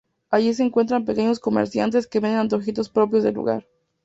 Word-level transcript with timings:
Alli 0.31 0.51
se 0.55 0.63
encuentran 0.63 1.05
pequeños 1.05 1.39
comerciantes 1.39 2.07
que 2.07 2.19
venden 2.19 2.39
antojitos 2.39 2.89
propios 2.89 3.21
del 3.21 3.35
lugar. 3.35 3.67